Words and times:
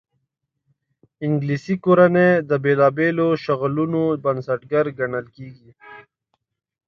انګلیسي 1.25 1.75
کورنۍ 1.85 2.29
د 2.49 2.51
بېلابېلو 2.63 3.27
شغلونو 3.43 4.01
بنسټګر 4.23 4.85
ګڼل 4.99 5.25
کېږي. 5.35 5.71